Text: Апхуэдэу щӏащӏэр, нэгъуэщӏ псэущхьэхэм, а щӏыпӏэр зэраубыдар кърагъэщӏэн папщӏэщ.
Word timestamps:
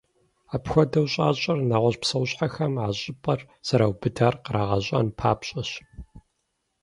Апхуэдэу 0.55 1.05
щӏащӏэр, 1.11 1.59
нэгъуэщӏ 1.69 1.99
псэущхьэхэм, 2.01 2.73
а 2.83 2.85
щӏыпӏэр 2.99 3.39
зэраубыдар 3.67 4.33
кърагъэщӏэн 4.43 5.07
папщӏэщ. 5.17 5.69